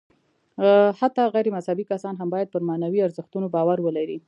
حتی 0.99 1.23
غیر 1.35 1.47
مذهبي 1.55 1.83
کسان 1.91 2.13
هم 2.17 2.27
باید 2.33 2.51
پر 2.53 2.61
معنوي 2.69 2.99
ارزښتونو 3.03 3.47
باور 3.55 3.77
ولري. 3.81 4.17